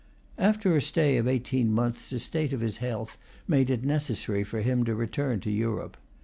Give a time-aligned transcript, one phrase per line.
[0.39, 4.61] After a stay of eighteen months, the state of his health made it necessary for
[4.61, 5.95] him to return to Europe.